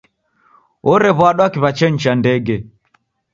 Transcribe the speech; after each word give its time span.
Orew'adwa 0.91 1.45
kiw'achenyi 1.53 2.01
cha 2.03 2.13
ndege. 2.19 2.55